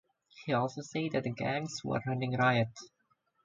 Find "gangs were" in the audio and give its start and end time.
1.29-2.01